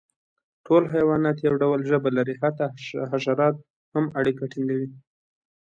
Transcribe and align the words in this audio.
ټول 0.65 0.83
حیوانات 0.93 1.37
یو 1.47 1.53
ډول 1.61 1.79
ژبه 1.89 2.09
لري، 2.17 2.33
حتی 2.43 2.65
حشرات 3.11 3.55
هم 3.93 4.05
اړیکه 4.19 4.43
ټینګوي. 4.51 4.87